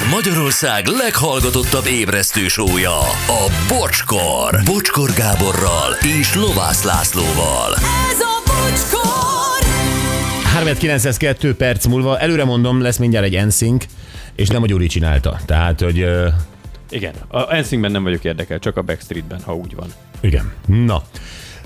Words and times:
Ez 0.00 0.10
Magyarország 0.10 0.86
leghallgatottabb 0.86 1.86
ébresztő 1.86 2.48
sója, 2.48 2.98
a 3.26 3.50
Bocskor. 3.68 4.60
Bocskor 4.64 5.10
Gáborral 5.12 5.92
és 6.20 6.34
Lovász 6.34 6.82
Lászlóval. 6.82 7.74
Ez 8.10 8.20
a 8.20 8.42
bocskor! 8.46 9.68
3902 10.44 11.56
perc 11.56 11.86
múlva, 11.86 12.18
előre 12.18 12.44
mondom, 12.44 12.82
lesz 12.82 12.96
mindjárt 12.96 13.26
egy 13.26 13.46
NSYNC, 13.46 13.84
és 14.36 14.48
nem 14.48 14.62
a 14.62 14.66
Gyuri 14.66 14.86
csinálta. 14.86 15.40
Tehát, 15.44 15.80
hogy 15.80 16.00
ö, 16.00 16.28
Igen, 16.90 17.14
a 17.28 17.54
Ensinkben 17.54 17.90
nem 17.90 18.02
vagyok 18.02 18.24
érdekelt, 18.24 18.62
csak 18.62 18.76
a 18.76 18.82
Backstreetben, 18.82 19.40
ha 19.44 19.54
úgy 19.54 19.74
van. 19.74 19.92
igen. 20.20 20.52
Na. 20.66 21.02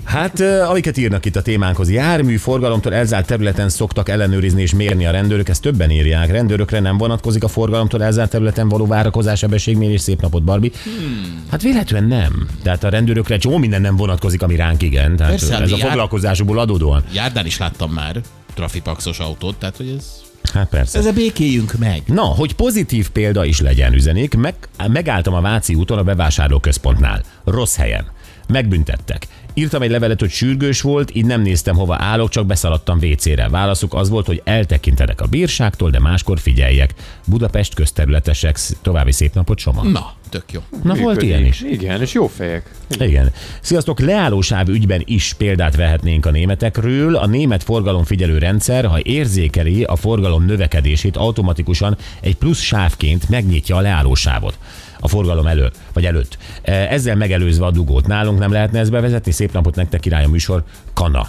Hát, 0.05 0.39
amiket 0.39 0.97
írnak 0.97 1.25
itt 1.25 1.35
a 1.35 1.41
témánkhoz. 1.41 1.89
Jármű 1.89 2.37
forgalomtól 2.37 2.93
elzárt 2.93 3.27
területen 3.27 3.69
szoktak 3.69 4.09
ellenőrizni 4.09 4.61
és 4.61 4.73
mérni 4.73 5.05
a 5.05 5.11
rendőrök, 5.11 5.49
ezt 5.49 5.61
többen 5.61 5.91
írják. 5.91 6.31
Rendőrökre 6.31 6.79
nem 6.79 6.97
vonatkozik 6.97 7.43
a 7.43 7.47
forgalomtól 7.47 8.03
elzárt 8.03 8.29
területen 8.29 8.69
való 8.69 8.85
várakozás, 8.85 9.39
sebességmérés, 9.39 10.01
szép 10.01 10.21
napot, 10.21 10.43
Barbie. 10.43 10.71
Hmm. 10.83 11.43
Hát 11.51 11.61
véletlenül 11.61 12.07
nem. 12.09 12.47
Tehát 12.63 12.83
a 12.83 12.89
rendőrökre 12.89 13.37
csomó 13.37 13.57
minden 13.57 13.81
nem 13.81 13.95
vonatkozik, 13.95 14.41
ami 14.41 14.55
ránk 14.55 14.81
igen. 14.81 15.15
Tehát 15.15 15.31
Persze, 15.31 15.59
ez 15.61 15.71
a 15.71 15.77
jár- 15.77 15.87
foglalkozásukból 15.87 16.59
adódóan. 16.59 17.03
Járdán 17.13 17.45
is 17.45 17.57
láttam 17.57 17.91
már 17.91 18.21
trafipaxos 18.53 19.19
autót, 19.19 19.55
tehát 19.55 19.77
hogy 19.77 19.93
ez... 19.97 20.05
Hát 20.53 20.69
persze. 20.69 20.99
Ezzel 20.99 21.13
békéljünk 21.13 21.73
meg. 21.79 22.01
Na, 22.05 22.21
hogy 22.23 22.53
pozitív 22.55 23.09
példa 23.09 23.45
is 23.45 23.61
legyen 23.61 23.93
üzenik, 23.93 24.35
meg, 24.35 24.55
megálltam 24.87 25.33
a 25.33 25.41
Váci 25.41 25.73
úton 25.75 25.97
a 25.97 26.03
bevásárlóközpontnál. 26.03 27.23
Rossz 27.45 27.75
helyen. 27.75 28.05
Megbüntettek. 28.47 29.27
Írtam 29.57 29.81
egy 29.81 29.89
levelet, 29.89 30.19
hogy 30.19 30.29
sürgős 30.29 30.81
volt, 30.81 31.15
így 31.15 31.25
nem 31.25 31.41
néztem, 31.41 31.75
hova 31.75 31.95
állok, 31.99 32.29
csak 32.29 32.45
beszaladtam 32.45 32.97
WC-re. 33.01 33.49
Válaszuk 33.49 33.93
az 33.93 34.09
volt, 34.09 34.25
hogy 34.25 34.41
eltekintenek 34.43 35.21
a 35.21 35.25
bírságtól, 35.25 35.89
de 35.89 35.99
máskor 35.99 36.39
figyeljek. 36.39 36.93
Budapest 37.25 37.73
közterületesek, 37.73 38.59
további 38.81 39.11
szép 39.11 39.33
napot, 39.33 39.59
Soma. 39.59 39.83
Na, 39.83 40.13
tök 40.29 40.51
jó. 40.51 40.59
Na, 40.83 40.93
volt 40.95 40.99
Működik. 40.99 41.23
ilyen 41.23 41.45
is. 41.45 41.61
Igen, 41.61 42.01
és 42.01 42.13
jó 42.13 42.27
fejek. 42.27 42.71
Igen. 42.99 43.31
Sziasztok, 43.61 43.99
leállósáv 43.99 44.67
ügyben 44.67 45.01
is 45.05 45.33
példát 45.37 45.75
vehetnénk 45.75 46.25
a 46.25 46.31
németekről. 46.31 47.15
A 47.15 47.25
német 47.25 47.63
forgalomfigyelő 47.63 48.37
rendszer, 48.37 48.85
ha 48.85 48.99
érzékeli 49.01 49.83
a 49.83 49.95
forgalom 49.95 50.45
növekedését, 50.45 51.17
automatikusan 51.17 51.97
egy 52.21 52.35
plusz 52.35 52.61
sávként 52.61 53.29
megnyitja 53.29 53.75
a 53.75 53.81
leállósávot 53.81 54.57
a 54.99 55.07
forgalom 55.07 55.47
elő, 55.47 55.71
vagy 55.93 56.05
előtt. 56.05 56.37
E, 56.61 56.73
Ezzel 56.73 57.15
megelőzve 57.15 57.65
a 57.65 57.71
dugót. 57.71 58.07
Nálunk 58.07 58.39
nem 58.39 58.51
lehetne 58.51 58.79
ezt 58.79 58.91
bevezetni. 58.91 59.31
Szép 59.31 59.53
napot 59.53 59.75
nektek, 59.75 59.99
király 59.99 60.23
a 60.23 60.27
műsor. 60.27 60.63
Kana. 60.93 61.27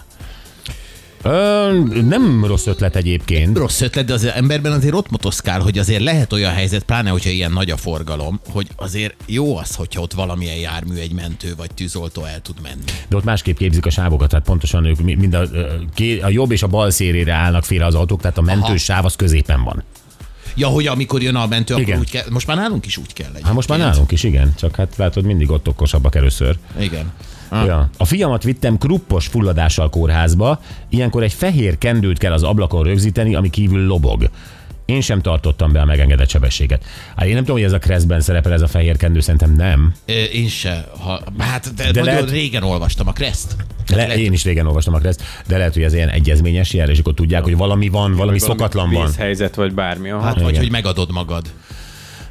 Ö, 1.23 1.79
nem 2.09 2.45
rossz 2.45 2.67
ötlet 2.67 2.97
egyébként. 2.97 3.57
Rossz 3.57 3.81
ötlet, 3.81 4.05
de 4.05 4.13
az 4.13 4.25
emberben 4.25 4.73
azért 4.73 4.95
ott 4.95 5.11
motoszkál, 5.11 5.61
hogy 5.61 5.79
azért 5.79 6.03
lehet 6.03 6.33
olyan 6.33 6.53
helyzet, 6.53 6.83
pláne 6.83 7.11
hogyha 7.11 7.31
ilyen 7.31 7.53
nagy 7.53 7.71
a 7.71 7.77
forgalom, 7.77 8.41
hogy 8.53 8.67
azért 8.77 9.15
jó 9.27 9.57
az, 9.57 9.75
hogyha 9.75 10.01
ott 10.01 10.13
valamilyen 10.13 10.57
jármű, 10.57 10.97
egy 10.97 11.13
mentő 11.13 11.55
vagy 11.57 11.71
tűzoltó 11.75 12.25
el 12.25 12.41
tud 12.41 12.57
menni. 12.63 12.83
De 13.09 13.17
ott 13.17 13.25
másképp 13.25 13.57
képzik 13.57 13.87
a 13.87 13.91
sávokat, 13.91 14.29
tehát 14.29 14.45
pontosan 14.45 14.85
ők 14.85 15.01
mi- 15.01 15.15
mind 15.15 15.35
a, 15.35 15.43
a 16.23 16.29
jobb 16.29 16.51
és 16.51 16.63
a 16.63 16.67
bal 16.67 16.91
szélére 16.91 17.33
állnak 17.33 17.65
félre 17.65 17.85
az 17.87 17.95
autók, 17.95 18.21
tehát 18.21 18.39
a 18.39 18.43
mentős 18.43 18.83
sáv 18.83 19.05
az 19.05 19.17
középen 19.17 19.63
van. 19.65 19.83
Ja, 20.57 20.67
hogy 20.69 20.87
amikor 20.87 21.23
jön 21.23 21.35
a 21.35 21.47
mentő, 21.47 21.75
Igen. 21.75 21.87
akkor 21.89 21.99
úgy 21.99 22.11
kell, 22.11 22.25
most 22.31 22.47
már 22.47 22.57
nálunk 22.57 22.87
is 22.87 22.97
úgy 22.97 23.13
kell 23.13 23.31
Hát 23.43 23.53
most 23.53 23.69
már 23.69 23.79
egyébként. 23.79 23.95
nálunk 23.95 24.13
is, 24.13 24.23
igen, 24.23 24.55
csak 24.57 24.77
hát 24.77 24.97
látod, 24.97 25.25
mindig 25.25 25.51
ott 25.51 25.69
okosabbak 25.69 26.15
először. 26.15 26.57
Igen. 26.79 27.13
Ja. 27.51 27.91
A 27.97 28.05
fiamat 28.05 28.43
vittem 28.43 28.79
kruppos 28.79 29.27
fulladással 29.27 29.91
kórházba, 29.91 30.61
ilyenkor 30.91 31.23
egy 31.23 31.33
fehér 31.33 31.79
kendőt 31.79 32.19
kell 32.19 32.33
az 32.33 32.43
ablakon 32.43 32.83
rögzíteni, 32.83 33.35
ami 33.35 33.51
kívül 33.51 33.87
lobog. 33.87 34.31
Én 34.87 35.01
sem 35.01 35.21
tartottam 35.21 35.73
be 35.73 35.81
a 35.81 35.85
megengedett 35.85 36.29
sebességet. 36.29 36.85
Hát 37.17 37.27
én 37.27 37.33
nem 37.35 37.41
tudom, 37.41 37.57
hogy 37.57 37.65
ez 37.67 37.73
a 37.73 37.79
Kreszben 37.79 38.21
szerepel 38.21 38.53
ez 38.53 38.61
a 38.61 38.67
fehér 38.67 38.97
kendő, 38.97 39.21
szerintem 39.21 39.53
nem. 39.55 39.95
Ö, 40.07 40.13
Én 40.13 40.49
se. 40.49 40.89
Ha, 41.01 41.21
hát, 41.39 41.75
de, 41.75 41.83
De 41.85 42.01
nagyon 42.01 42.05
lehet- 42.15 42.31
régen 42.31 42.63
olvastam 42.63 43.09
a 43.09 43.13
Kreszt. 43.13 43.57
Le, 43.89 44.17
én 44.19 44.33
is 44.33 44.45
régen 44.45 44.67
olvastam 44.67 44.95
a 44.95 44.99
Kreszt, 44.99 45.23
de 45.47 45.57
lehet, 45.57 45.73
hogy 45.75 45.83
ez 45.83 45.95
ilyen 45.95 46.09
egyezményes 46.09 46.73
jel, 46.73 46.91
és 46.91 46.99
akkor 46.99 47.15
tudják, 47.15 47.43
hogy 47.43 47.57
valami 47.57 47.89
van, 47.89 48.15
valami 48.15 48.39
szokatlan 48.39 48.91
van. 48.91 49.07
Vészhelyzet 49.07 49.55
vagy 49.55 49.75
bármi. 49.75 50.11
Aha. 50.11 50.23
Hát, 50.23 50.35
vagy 50.41 50.49
Igen. 50.49 50.63
hogy 50.63 50.71
megadod 50.71 51.13
magad. 51.13 51.45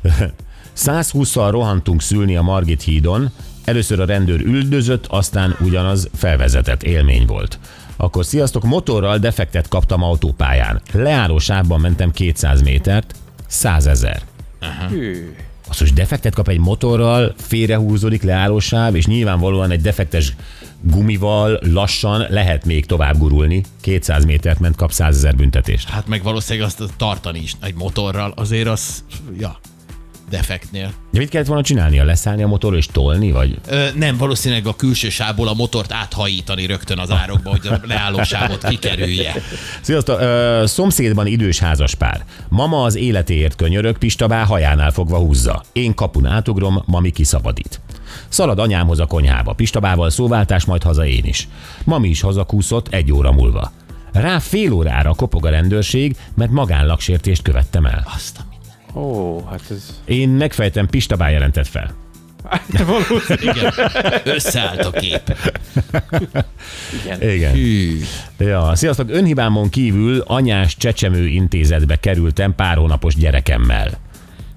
120-szal 0.77 1.47
rohantunk 1.51 2.01
szülni 2.01 2.35
a 2.35 2.41
Margit 2.41 2.81
hídon, 2.83 3.29
először 3.63 3.99
a 3.99 4.05
rendőr 4.05 4.41
üldözött, 4.41 5.05
aztán 5.05 5.55
ugyanaz 5.59 6.09
felvezetett 6.15 6.83
élmény 6.83 7.25
volt. 7.25 7.59
Akkor 7.97 8.25
sziasztok, 8.25 8.63
motorral 8.63 9.17
defektet 9.17 9.67
kaptam 9.67 10.03
autópályán. 10.03 10.81
Leálló 10.91 11.39
sávban 11.39 11.79
mentem 11.79 12.11
200 12.11 12.61
métert, 12.61 13.15
100 13.47 13.87
ezer. 13.87 14.21
Azt 15.67 15.79
most 15.79 15.93
defektet 15.93 16.33
kap 16.33 16.47
egy 16.47 16.59
motorral, 16.59 17.33
félrehúzódik 17.37 18.23
leálló 18.23 18.59
sáv, 18.59 18.95
és 18.95 19.05
nyilvánvalóan 19.05 19.71
egy 19.71 19.81
defektes 19.81 20.35
gumival 20.81 21.59
lassan 21.61 22.25
lehet 22.29 22.65
még 22.65 22.85
tovább 22.85 23.17
gurulni. 23.17 23.63
200 23.81 24.25
métert 24.25 24.59
ment, 24.59 24.75
kap 24.75 24.91
100 24.91 25.15
ezer 25.15 25.35
büntetést. 25.35 25.89
Hát 25.89 26.07
meg 26.07 26.23
valószínűleg 26.23 26.67
azt 26.67 26.93
tartani 26.97 27.39
is 27.39 27.53
egy 27.61 27.75
motorral, 27.75 28.33
azért 28.35 28.67
az, 28.67 29.03
ja, 29.39 29.59
defektnél. 30.29 30.93
De 31.11 31.19
mit 31.19 31.29
kellett 31.29 31.47
volna 31.47 31.63
csinálnia? 31.63 32.03
Leszállni 32.03 32.43
a 32.43 32.47
motorról 32.47 32.77
és 32.77 32.85
tolni, 32.85 33.31
vagy? 33.31 33.59
Ö, 33.67 33.87
nem, 33.95 34.17
valószínűleg 34.17 34.67
a 34.67 34.75
külső 34.75 35.09
sávból 35.09 35.47
a 35.47 35.53
motort 35.53 35.91
áthajítani 35.91 36.65
rögtön 36.65 36.99
az 36.99 37.11
árokba, 37.11 37.49
hogy 37.49 37.67
a 37.67 37.79
leálló 37.83 38.23
sávot 38.23 38.67
kikerülje. 38.67 39.33
Sziasztok, 39.81 40.19
ö, 40.19 40.63
szomszédban 40.65 41.27
idős 41.27 41.59
házas 41.59 41.95
pár. 41.95 42.25
Mama 42.49 42.83
az 42.83 42.95
életéért 42.95 43.55
könyörög, 43.55 43.97
Pistabá 43.97 44.43
hajánál 44.43 44.91
fogva 44.91 45.17
húzza. 45.17 45.63
Én 45.73 45.93
kapun 45.93 46.25
átugrom, 46.25 46.83
mami 46.85 47.11
kiszabadít. 47.11 47.79
Szalad 48.29 48.59
anyámhoz 48.59 48.99
a 48.99 49.05
konyhába, 49.05 49.53
Pistabával 49.53 50.09
szóváltás, 50.09 50.65
majd 50.65 50.83
haza 50.83 51.05
én 51.05 51.23
is. 51.23 51.47
Mami 51.83 52.09
is 52.09 52.21
hazakúszott 52.21 52.87
egy 52.93 53.11
óra 53.11 53.31
múlva. 53.31 53.71
Rá 54.11 54.39
fél 54.39 54.71
órára 54.71 55.13
kopog 55.13 55.45
a 55.45 55.49
rendőrség, 55.49 56.15
mert 56.35 56.51
magánlaksértést 56.51 57.41
követtem 57.41 57.85
el. 57.85 58.07
Azt 58.15 58.37
a. 58.37 58.54
Ó, 58.95 59.39
hát 59.49 59.61
ez... 59.69 60.01
Én 60.05 60.29
megfejtem, 60.29 60.87
Pistabá 60.87 61.29
jelentett 61.29 61.67
fel. 61.67 61.93
Igen, 63.41 63.73
összeállt 64.23 64.85
a 64.85 64.91
kép. 64.91 65.37
Igen. 67.19 67.51
Hű. 67.51 68.01
Ja, 68.37 68.71
sziasztok, 68.75 69.09
önhibámon 69.09 69.69
kívül 69.69 70.19
anyás 70.19 70.77
csecsemő 70.77 71.27
intézetbe 71.27 71.99
kerültem 71.99 72.55
pár 72.55 72.77
hónapos 72.77 73.15
gyerekemmel 73.15 74.03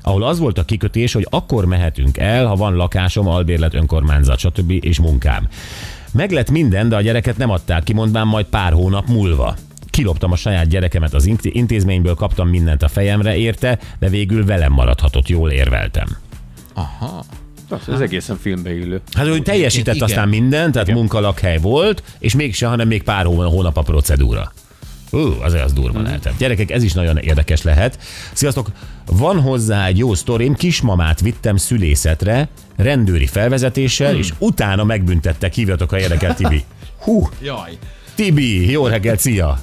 ahol 0.03 0.23
az 0.23 0.39
volt 0.39 0.59
a 0.59 0.65
kikötés, 0.65 1.13
hogy 1.13 1.27
akkor 1.31 1.65
mehetünk 1.65 2.19
el, 2.19 2.47
ha 2.47 2.57
van 2.57 2.75
lakásom, 2.75 3.29
albérlet, 3.29 3.75
önkormányzat, 3.75 4.39
stb. 4.39 4.71
és 4.71 5.01
munkám. 5.01 5.49
Meg 6.13 6.31
lett 6.31 6.51
minden, 6.51 6.89
de 6.89 6.97
a 6.97 7.01
gyereket 7.01 7.37
nem 7.37 7.51
adták 7.51 7.83
ki, 7.83 7.93
mondván 7.93 8.27
majd 8.27 8.47
pár 8.47 8.73
hónap 8.73 9.07
múlva. 9.07 9.57
Kiloptam 9.99 10.33
a 10.33 10.37
saját 10.37 10.69
gyerekemet 10.69 11.15
az 11.15 11.31
intézményből, 11.43 12.15
kaptam 12.15 12.49
mindent 12.49 12.83
a 12.83 12.89
fejemre 12.89 13.37
érte, 13.37 13.79
de 13.99 14.09
végül 14.09 14.45
velem 14.45 14.73
maradhatott, 14.73 15.29
jól 15.29 15.51
érveltem. 15.51 16.07
Aha. 16.75 17.25
Az, 17.69 17.89
ez 17.89 18.01
egészen 18.01 18.37
filmbe 18.37 18.75
illő. 18.75 19.01
Hát, 19.13 19.29
hogy 19.29 19.43
teljesített 19.43 19.95
igen. 19.95 20.09
aztán 20.09 20.29
mindent, 20.29 20.73
tehát 20.73 20.93
munkalakhely 20.93 21.59
volt, 21.59 22.03
és 22.19 22.35
mégse, 22.35 22.67
hanem 22.67 22.87
még 22.89 23.03
pár 23.03 23.25
hó- 23.25 23.51
hónap 23.51 23.77
a 23.77 23.83
procedúra. 23.83 24.53
Ú, 25.11 25.19
az 25.19 25.53
az 25.53 25.73
durva 25.73 26.01
lehetett. 26.01 26.39
Gyerekek, 26.39 26.71
ez 26.71 26.83
is 26.83 26.93
nagyon 26.93 27.17
érdekes 27.17 27.63
lehet. 27.63 27.99
Sziasztok, 28.33 28.71
van 29.07 29.41
hozzá 29.41 29.87
egy 29.87 29.99
jó 29.99 30.15
sztorim, 30.15 30.55
kismamát 30.55 31.21
vittem 31.21 31.57
szülészetre, 31.57 32.49
rendőri 32.77 33.27
felvezetéssel, 33.27 34.17
és 34.17 34.33
utána 34.39 34.85
megbüntettek, 34.85 35.55
hívjatok, 35.55 35.91
ha 35.91 35.99
érdekel, 35.99 36.35
Tibi. 36.35 36.65
Hú, 37.05 37.29
Jaj. 37.43 37.79
Tibi, 38.15 38.71
jó 38.71 38.87
reggelt, 38.87 39.21
szia! 39.21 39.59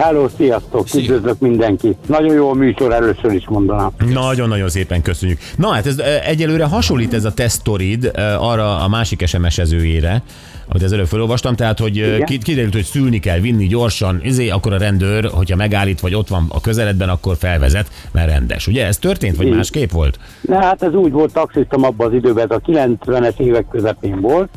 Hello, 0.00 0.28
sziasztok, 0.36 0.88
Szia. 0.88 1.00
üdvözlök 1.00 1.38
mindenkit. 1.38 1.96
Nagyon 2.08 2.34
jó 2.34 2.50
a 2.50 2.54
műsor, 2.54 2.92
először 2.92 3.32
is 3.32 3.48
mondanám. 3.48 3.90
Nagyon-nagyon 4.12 4.68
szépen 4.68 5.02
köszönjük. 5.02 5.38
Na 5.56 5.68
hát 5.68 5.86
ez 5.86 5.98
ö, 5.98 6.02
egyelőre 6.24 6.64
hasonlít 6.64 7.14
ez 7.14 7.24
a 7.24 7.32
tesztorid 7.34 8.04
ö, 8.04 8.20
arra 8.38 8.78
a 8.78 8.88
másik 8.88 9.26
SMS-ezőjére, 9.26 10.22
amit 10.68 10.82
az 10.82 10.92
előbb 10.92 11.06
felolvastam, 11.06 11.54
tehát 11.54 11.78
hogy 11.78 11.98
ö, 11.98 12.14
Igen. 12.14 12.26
ki- 12.26 12.38
kiderült, 12.38 12.72
hogy 12.72 12.84
szülni 12.84 13.18
kell 13.18 13.38
vinni 13.38 13.66
gyorsan, 13.66 14.20
izé, 14.22 14.48
akkor 14.48 14.72
a 14.72 14.78
rendőr, 14.78 15.24
hogyha 15.34 15.56
megállít, 15.56 16.00
vagy 16.00 16.14
ott 16.14 16.28
van 16.28 16.46
a 16.48 16.60
közeledben, 16.60 17.08
akkor 17.08 17.36
felvezet, 17.36 17.90
mert 18.12 18.30
rendes. 18.30 18.66
Ugye 18.66 18.86
ez 18.86 18.98
történt, 18.98 19.36
vagy 19.36 19.46
Igen. 19.46 19.56
másképp 19.56 19.90
volt? 19.90 20.18
Na 20.40 20.60
hát 20.60 20.82
ez 20.82 20.94
úgy 20.94 21.12
volt, 21.12 21.32
taxiztam 21.32 21.84
abban 21.84 22.06
az 22.06 22.14
időben, 22.14 22.44
ez 22.50 22.56
a 22.56 22.70
90-es 22.70 23.38
évek 23.38 23.66
közepén 23.70 24.20
volt, 24.20 24.48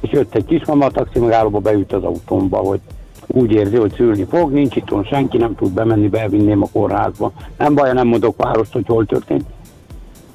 és 0.00 0.10
jött 0.12 0.34
egy 0.34 0.44
kismama, 0.44 0.84
a 0.86 0.90
taxi 0.90 1.18
megállóba 1.18 1.58
beült 1.58 1.92
az 1.92 2.02
autómba, 2.02 2.56
hogy 2.56 2.80
úgy 3.26 3.52
érzi, 3.52 3.76
hogy 3.76 3.92
szülni 3.94 4.26
fog, 4.30 4.52
nincs 4.52 4.76
itthon 4.76 5.04
senki, 5.04 5.36
nem 5.36 5.54
tud 5.54 5.72
bemenni, 5.72 6.08
bevinném 6.08 6.62
a 6.62 6.68
kórházba. 6.72 7.32
Nem 7.58 7.74
baj, 7.74 7.92
nem 7.92 8.06
mondok 8.06 8.36
várost, 8.36 8.72
hogy 8.72 8.86
hol 8.86 9.06
történt. 9.06 9.44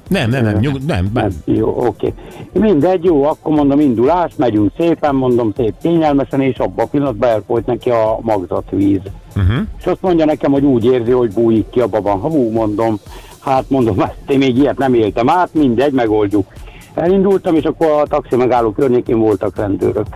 Nem, 0.08 0.30
nem, 0.30 0.44
nem, 0.44 0.58
nyug, 0.58 0.78
nem, 0.86 1.10
Nem, 1.14 1.30
jó, 1.44 1.86
oké. 1.86 2.14
Mindegy, 2.52 3.04
jó, 3.04 3.24
akkor 3.24 3.54
mondom 3.54 3.80
indulás, 3.80 4.32
megyünk 4.36 4.72
szépen, 4.78 5.14
mondom 5.14 5.52
szép 5.56 5.74
kényelmesen, 5.82 6.40
és 6.40 6.56
abban 6.56 6.84
a 6.84 6.88
pillanatban 6.88 7.28
elfolyt 7.28 7.66
neki 7.66 7.90
a 7.90 8.18
magzatvíz. 8.20 9.00
Uh-huh. 9.36 9.66
És 9.78 9.86
azt 9.86 10.02
mondja 10.02 10.24
nekem, 10.24 10.52
hogy 10.52 10.64
úgy 10.64 10.84
érzi, 10.84 11.10
hogy 11.10 11.32
bújik 11.32 11.70
ki 11.70 11.80
a 11.80 11.86
baban. 11.86 12.20
Ha 12.20 12.28
bú, 12.28 12.50
mondom, 12.50 13.00
Hát 13.44 13.70
mondom, 13.70 13.98
hát 14.00 14.16
én 14.28 14.38
még 14.38 14.56
ilyet 14.56 14.78
nem 14.78 14.94
éltem 14.94 15.28
át, 15.28 15.54
mindegy, 15.54 15.92
megoldjuk. 15.92 16.46
Elindultam, 16.94 17.54
és 17.54 17.64
akkor 17.64 17.86
a 17.86 18.06
taxi 18.06 18.36
megálló 18.36 18.72
környékén 18.72 19.18
voltak 19.18 19.56
rendőrök. 19.56 20.06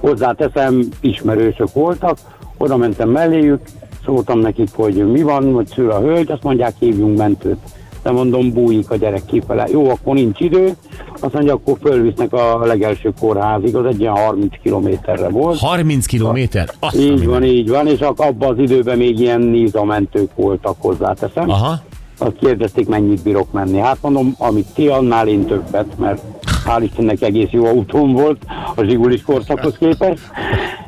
Hozzáteszem, 0.00 0.88
ismerősök 1.00 1.72
voltak, 1.72 2.18
oda 2.56 2.76
mentem 2.76 3.08
melléjük, 3.08 3.60
szóltam 4.04 4.38
nekik, 4.38 4.68
hogy 4.74 5.10
mi 5.12 5.22
van, 5.22 5.52
hogy 5.52 5.66
szül 5.66 5.90
a 5.90 6.00
hölgy, 6.00 6.30
azt 6.30 6.42
mondják, 6.42 6.74
hívjunk 6.78 7.18
mentőt. 7.18 7.58
De 8.02 8.10
mondom, 8.10 8.52
bújik 8.52 8.90
a 8.90 8.96
gyerek 8.96 9.24
kifele. 9.24 9.66
Jó, 9.70 9.90
akkor 9.90 10.14
nincs 10.14 10.40
idő, 10.40 10.76
azt 11.20 11.32
mondja, 11.32 11.52
akkor 11.52 11.76
fölvisznek 11.82 12.32
a 12.32 12.58
legelső 12.66 13.12
kórházig, 13.20 13.76
az 13.76 13.84
egy 13.84 14.00
ilyen 14.00 14.16
30 14.16 14.52
kilométerre 14.62 15.28
volt. 15.28 15.58
30 15.58 16.06
kilométer? 16.06 16.68
Azt 16.78 16.94
Így 16.94 17.00
mindenit. 17.00 17.28
van, 17.28 17.44
így 17.44 17.68
van, 17.68 17.86
és 17.86 18.00
abban 18.00 18.50
az 18.50 18.58
időben 18.58 18.96
még 18.98 19.20
ilyen 19.20 19.40
nízamentők 19.40 20.30
voltak 20.34 20.76
hozzáteszem. 20.78 21.50
Aha. 21.50 21.80
Azt 22.18 22.36
kérdezték, 22.40 22.88
mennyit 22.88 23.22
bírok 23.22 23.52
menni. 23.52 23.78
Hát 23.78 23.98
mondom, 24.00 24.34
amit 24.38 24.66
ti, 24.74 24.88
annál 24.88 25.28
én 25.28 25.46
többet, 25.46 25.98
mert 25.98 26.22
hál' 26.68 26.82
Istennek 26.82 27.22
egész 27.22 27.50
jó 27.50 27.64
autóm 27.64 28.12
volt 28.12 28.42
a 28.74 28.82
zsigulis 28.82 29.22
korszakhoz 29.22 29.76
képest. 29.78 30.22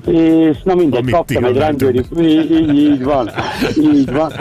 És 0.07 0.63
na 0.63 0.75
mindegy, 0.75 1.01
Amit 1.01 1.15
kaptam 1.15 1.45
egy 1.45 1.57
rendőri, 1.57 2.01
így, 2.21 2.75
így, 2.75 3.05
van, 3.05 3.31
így 3.83 4.13
van. 4.13 4.33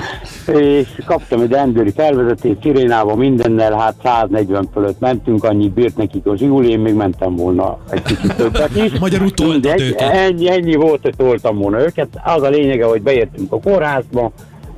És 0.56 0.88
kaptam 1.06 1.42
egy 1.42 1.52
rendőri 1.52 1.92
felvezetést, 1.92 2.62
szirénával, 2.62 3.16
mindennel, 3.16 3.78
hát 3.78 3.96
140 4.04 4.70
fölött 4.74 5.00
mentünk, 5.00 5.44
annyit 5.44 5.72
bírt 5.72 5.98
nekik 5.98 6.26
a 6.26 6.38
zsiguli, 6.38 6.70
én 6.70 6.80
még 6.80 6.94
mentem 6.94 7.36
volna 7.36 7.78
egy 7.90 8.02
kicsit 8.02 8.36
többet 8.36 8.76
is. 8.76 9.00
Magyarul 9.00 9.32
toltad 9.32 9.54
Mindegy, 9.54 9.82
őket. 9.82 10.10
Ennyi, 10.10 10.50
ennyi 10.50 10.76
volt, 10.76 11.02
hogy 11.02 11.16
toltam 11.18 11.58
volna 11.58 11.82
őket. 11.82 12.08
Az 12.24 12.42
a 12.42 12.50
lényege, 12.50 12.86
hogy 12.86 13.02
beértünk 13.02 13.52
a 13.52 13.60
kórházba, 13.60 14.32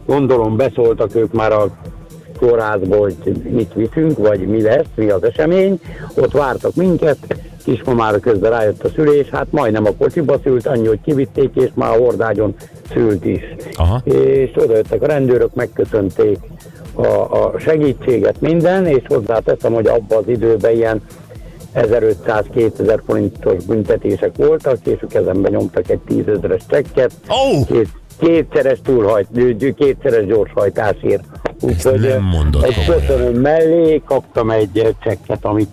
gondolom 0.05 0.55
beszóltak 0.55 1.15
ők 1.15 1.33
már 1.33 1.51
a 1.51 1.67
kórházba, 2.41 2.95
hogy 2.95 3.15
mit 3.49 3.73
viszünk, 3.73 4.17
vagy 4.17 4.47
mi 4.47 4.61
lesz, 4.61 4.85
mi 4.95 5.09
az 5.09 5.23
esemény. 5.23 5.79
Ott 6.15 6.31
vártak 6.31 6.75
minket, 6.75 7.17
kismamára 7.63 8.19
közben 8.19 8.51
rájött 8.51 8.83
a 8.83 8.89
szülés, 8.95 9.29
hát 9.29 9.47
majdnem 9.49 9.85
a 9.85 9.93
kocsiba 9.97 10.39
szült, 10.43 10.67
annyi, 10.67 10.87
hogy 10.87 11.01
kivitték, 11.01 11.49
és 11.53 11.69
már 11.73 11.89
a 11.89 12.01
hordágyon 12.01 12.55
szült 12.93 13.25
is. 13.25 13.41
Aha. 13.73 14.01
És 14.03 14.51
odajöttek 14.55 15.01
a 15.01 15.05
rendőrök, 15.05 15.53
megköszönték 15.53 16.37
a, 16.93 17.05
a 17.05 17.53
segítséget, 17.59 18.41
minden, 18.41 18.85
és 18.85 19.03
hozzáteszem, 19.07 19.73
hogy 19.73 19.87
abban 19.87 20.17
az 20.17 20.27
időben 20.27 20.75
ilyen 20.75 21.01
1500-2000 21.75 22.99
forintos 23.05 23.63
büntetések 23.63 24.35
voltak, 24.35 24.77
és 24.85 25.01
a 25.01 25.07
kezembe 25.07 25.49
nyomtak 25.49 25.89
egy 25.89 25.99
10 25.99 26.27
ezeres 26.27 26.61
csekket, 26.69 27.11
Ó! 27.29 27.65
két, 27.65 27.87
kétszeres 28.19 28.79
túlhajt, 28.83 29.27
kétszeres 29.75 30.25
gyorshajtásért. 30.25 31.23
Úgyhogy 31.61 31.99
nem 31.99 32.23
mondod 32.23 32.63
egy 32.63 32.85
köszönöm 32.85 33.41
mellé 33.41 34.01
kaptam 34.05 34.49
egy 34.49 34.95
csekket, 35.03 35.45
amit 35.45 35.69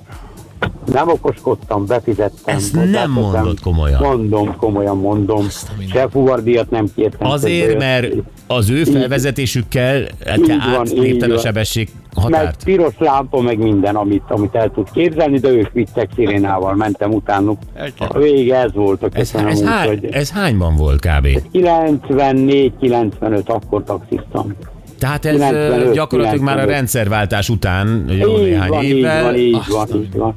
nem 0.93 1.09
okoskodtam, 1.09 1.87
befizettem. 1.87 2.57
Ezt 2.57 2.91
nem 2.91 3.11
mondod 3.11 3.61
komolyan. 3.61 4.01
Mondom, 4.03 4.57
komolyan 4.57 4.97
mondom. 4.97 5.47
Se 5.93 6.09
fuvardiat 6.09 6.71
nem 6.71 6.87
kértem. 6.95 7.31
Azért, 7.31 7.79
mert 7.79 8.15
az 8.47 8.71
ő 8.71 8.85
felvezetésükkel 8.85 10.07
te 10.25 10.35
Így 10.37 10.49
így 10.49 10.61
átlépted 10.77 11.31
a 11.31 11.39
sebesség 11.39 11.89
Meg 12.15 12.25
határt. 12.25 12.65
piros 12.65 12.95
lámpa, 12.99 13.41
meg 13.41 13.59
minden, 13.59 13.97
amit, 13.97 14.23
amit 14.29 14.55
el 14.55 14.71
tud 14.71 14.91
képzelni, 14.91 15.39
de 15.39 15.49
ők 15.49 15.73
vittek 15.73 16.11
szirénával, 16.15 16.75
mentem 16.75 17.13
utánuk. 17.13 17.59
A 17.99 18.19
vége 18.19 18.57
ez 18.57 18.73
volt 18.75 19.03
a 19.03 19.09
Ez, 19.13 19.35
ez, 19.35 19.63
hány, 19.65 20.09
ez 20.11 20.31
hányban 20.31 20.77
volt 20.77 21.01
kb? 21.01 21.27
94-95 21.53 23.45
akkor 23.47 23.85
taxiztam. 23.85 24.55
Tehát 24.99 25.25
ez 25.25 25.39
95, 25.39 25.87
ö, 25.87 25.93
gyakorlatilag 25.93 26.45
már 26.45 26.55
a 26.57 26.61
95. 26.61 26.77
rendszerváltás 26.77 27.49
után 27.49 28.05
jó 28.19 28.37
így 28.39 28.43
néhány 28.45 28.69
van, 28.69 28.85
évvel. 28.85 29.35
Így 29.37 29.53
van, 29.53 29.65
így 29.89 29.89
van, 29.91 30.01
így 30.03 30.17
van. 30.17 30.33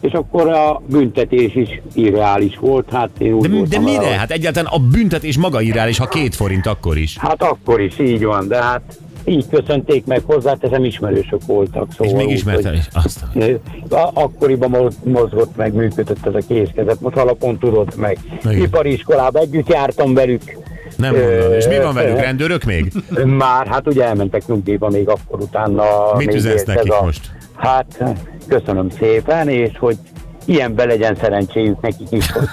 És 0.00 0.12
akkor 0.12 0.48
a 0.48 0.82
büntetés 0.86 1.54
is 1.54 1.80
irreális 1.94 2.56
volt, 2.60 2.90
hát 2.90 3.10
én 3.18 3.32
úgy 3.32 3.48
De, 3.48 3.76
de 3.76 3.78
mire? 3.78 3.96
hogy- 4.06 4.16
Hát 4.16 4.30
egyáltalán 4.30 4.72
a 4.72 4.78
büntetés 4.78 5.36
maga 5.38 5.60
irreális, 5.60 5.98
ha 5.98 6.06
két 6.06 6.34
forint 6.34 6.66
akkor 6.66 6.96
is. 6.98 7.18
Hát 7.18 7.42
akkor 7.42 7.80
is, 7.80 7.98
így 7.98 8.24
van, 8.24 8.48
de 8.48 8.62
hát 8.62 8.82
így 9.24 9.44
köszönték 9.50 10.04
meg 10.06 10.22
hozzáteszem, 10.24 10.84
ismerősök 10.84 11.40
voltak. 11.46 11.86
És 11.88 11.94
Szóval 11.96 12.14
még 12.14 12.26
úgy, 12.26 12.32
ismertem 12.32 12.74
is. 12.74 12.88
Azt. 12.92 13.24
Akkoriban 14.14 14.70
mo- 14.70 15.04
mozgott 15.04 15.56
meg, 15.56 15.74
működött 15.74 16.26
ez 16.26 16.34
a 16.34 16.40
kézkezet, 16.48 17.00
most 17.00 17.16
alapon 17.16 17.58
tudott 17.58 17.96
meg. 17.96 18.18
Igen. 18.44 18.62
Ipari 18.62 18.92
iskolába 18.92 19.38
együtt 19.38 19.68
jártam 19.68 20.14
velük. 20.14 20.42
Nem 20.96 21.14
mondom. 21.14 21.52
És 21.52 21.66
mi 21.68 21.78
van 21.78 21.94
velük? 21.94 22.20
Rendőrök 22.20 22.64
még? 22.64 22.92
Már, 23.24 23.66
hát 23.66 23.86
ugye 23.86 24.04
elmentek 24.04 24.46
nyugdíjba 24.46 24.88
még 24.88 25.08
akkor 25.08 25.40
utána. 25.40 25.84
Mit 26.16 26.34
üzensz 26.34 26.64
nekik 26.64 26.92
a, 26.92 27.04
most? 27.04 27.30
Hát, 27.56 28.04
köszönöm 28.48 28.90
szépen, 28.90 29.48
és 29.48 29.78
hogy 29.78 29.96
ilyenbe 30.44 30.84
legyen 30.84 31.16
szerencséjük 31.20 31.80
nekik 31.80 32.06
is, 32.10 32.32
hogy, 32.32 32.48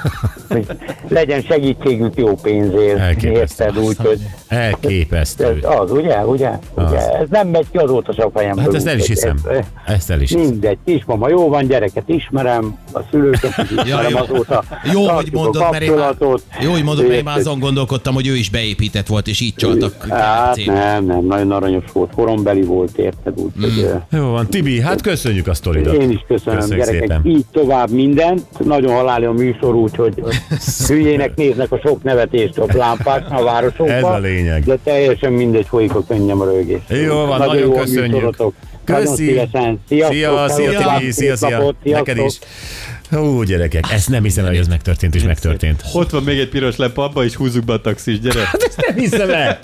hogy 0.49 0.67
legyen 1.07 1.41
segítségük 1.41 2.15
jó 2.15 2.35
pénzért. 2.35 3.23
Érted 3.23 3.77
úgy, 3.77 3.97
hogy 3.97 4.19
Elképesztő. 4.49 5.45
ez 5.45 5.79
az, 5.79 5.91
ugye, 5.91 6.25
ugye, 6.25 6.49
Az. 6.73 6.83
ugye, 6.87 6.97
ez 6.97 7.27
nem 7.29 7.47
megy 7.47 7.65
ki 7.71 7.77
azóta 7.77 8.13
se 8.13 8.23
a 8.23 8.29
fejemből. 8.33 8.63
Hát 8.63 8.73
ezt 8.73 8.87
el 8.87 8.97
is 8.97 9.07
hiszem. 9.07 9.37
ez- 9.49 9.65
Ezt 9.85 10.09
el 10.11 10.21
is 10.21 10.29
hiszem. 10.31 10.45
Mindegy, 10.49 10.77
kismama 10.85 11.29
jó 11.29 11.47
van, 11.49 11.65
gyereket 11.67 12.03
ismerem, 12.09 12.77
a 12.93 12.99
szülőket 13.11 13.57
is 13.57 13.69
ismerem 13.85 14.09
jó. 14.11 14.17
azóta. 14.17 14.63
Jó, 14.93 15.07
hogy 15.07 15.29
mondod, 15.31 15.67
mert 15.71 15.83
én 15.83 15.91
már, 15.93 16.15
jó, 16.61 16.71
hogy 16.71 16.83
mondod, 16.83 17.03
mert 17.07 17.17
én 17.17 17.23
már 17.23 17.37
azon 17.37 17.59
gondolkodtam, 17.59 18.13
hogy 18.13 18.27
ő 18.27 18.35
is 18.35 18.49
beépített 18.49 19.07
volt, 19.07 19.27
és 19.27 19.39
így 19.41 19.55
csaltak. 19.55 20.05
Hát 20.09 20.65
nem, 20.65 21.05
nem, 21.05 21.25
nagyon 21.25 21.51
aranyos 21.51 21.83
volt, 21.93 22.11
horombeli 22.13 22.61
volt, 22.61 22.97
érted, 22.97 23.33
úgyhogy... 23.39 23.87
Mm. 24.13 24.17
Jó 24.19 24.29
van, 24.29 24.47
Tibi, 24.47 24.81
hát 24.81 25.01
köszönjük 25.01 25.47
a 25.47 25.53
sztoridat. 25.53 25.93
Én 25.93 26.09
is 26.11 26.25
köszönöm, 26.27 26.59
Köszönjük 26.59 26.85
gyerekek. 26.85 27.01
szépen. 27.09 27.21
Így 27.25 27.45
tovább 27.51 27.89
mindent. 27.89 28.45
Nagyon 28.65 28.93
haláli 28.93 29.25
a 29.25 29.31
műsor, 29.31 29.75
úgyhogy 29.75 30.23
hülyének 30.87 31.35
néznek 31.35 31.71
a 31.71 31.79
sok 31.83 32.03
nevetést 32.03 32.57
a 32.57 32.65
lámpáknál 32.77 33.41
a 33.41 33.43
városokban. 33.43 33.95
Ez 33.95 34.03
a 34.03 34.17
lényeg. 34.17 34.37
De 34.65 34.77
teljesen 34.83 35.33
mindegy, 35.33 35.65
folyik 35.67 35.95
a 35.95 36.03
könnyem 36.07 36.41
a 36.41 36.45
rögés. 36.45 36.79
Jó 36.87 37.25
van, 37.25 37.39
nagyon 37.39 37.71
a 37.71 37.79
köszönjük. 37.79 38.21
Nagyon 38.21 38.53
Köszi. 38.83 39.41
Szia, 39.87 40.47
szia, 40.49 40.97
Tibi, 40.97 41.11
szia, 41.11 41.35
szia. 41.35 41.75
Neked 41.83 42.17
is. 42.17 42.39
Ó, 43.17 43.43
gyerekek, 43.43 43.91
ezt 43.91 44.09
nem 44.09 44.23
hiszem, 44.23 44.45
hogy 44.45 44.57
ez 44.57 44.67
megtörtént 44.67 45.15
és 45.15 45.23
megtörtént. 45.23 45.83
Ott 45.93 46.09
van 46.09 46.23
még 46.23 46.39
egy 46.39 46.49
piros 46.49 46.75
lempa, 46.75 47.03
abba 47.03 47.23
is 47.23 47.35
húzzuk 47.35 47.65
be 47.65 47.73
a 47.73 47.81
taxis, 47.81 48.19
gyere. 48.19 48.39
Ezt 48.39 48.83
nem 48.87 48.95
hiszem 48.95 49.29
el. 49.29 49.59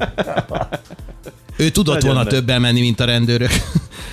Ő 1.57 1.69
tudott 1.69 1.93
Nagyon 1.93 2.07
volna 2.09 2.23
nagy. 2.23 2.33
többen 2.33 2.61
menni, 2.61 2.79
mint 2.79 2.99
a 2.99 3.05
rendőrök. 3.05 3.49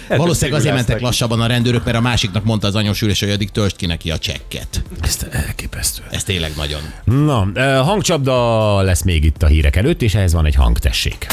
Valószínűleg 0.09 0.61
azért 0.61 0.75
mentek 0.75 0.97
szigorázták. 0.97 1.01
lassabban 1.01 1.41
a 1.41 1.47
rendőrök, 1.47 1.85
mert 1.85 1.97
a 1.97 2.01
másiknak 2.01 2.45
mondta 2.45 2.67
az 2.67 2.75
anyós 2.75 3.01
hogy 3.21 3.31
addig 3.31 3.51
töltsd 3.51 3.77
ki 3.77 3.87
neki 3.87 4.11
a 4.11 4.19
csekket. 4.19 4.83
Ez 5.03 5.17
elképesztő. 5.31 6.03
Ez 6.11 6.25
tényleg 6.25 6.53
nagyon. 6.57 6.81
Na, 7.05 7.47
ö, 7.55 7.61
hangcsapda 7.61 8.81
lesz 8.81 9.03
még 9.03 9.25
itt 9.25 9.43
a 9.43 9.47
hírek 9.47 9.77
előtt, 9.77 10.03
és 10.03 10.15
ehhez 10.15 10.33
van 10.33 10.47
egy 10.47 10.55
hangtessék. 10.55 11.27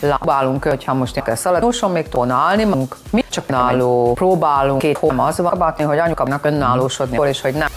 Lábálunk, 0.00 0.64
hogyha 0.64 0.94
most 0.94 1.14
neked 1.14 1.36
szalad, 1.36 1.64
úson 1.64 1.90
még 1.90 2.08
tudna 2.08 2.34
állni 2.34 2.64
magunk. 2.64 2.96
Mi 3.10 3.24
csak 3.30 3.44
önálló 3.48 4.12
próbálunk 4.12 4.78
két 4.78 4.98
az 5.00 5.38
hogy 5.82 5.98
anyukának 5.98 6.44
önállósodni, 6.44 7.18
és 7.28 7.40
hogy 7.40 7.54
nem. 7.54 7.68